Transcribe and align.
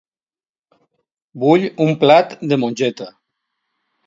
Vull 1.43 1.67
un 1.87 1.93
plat 2.05 2.35
de 2.53 2.59
mongeta. 2.63 3.09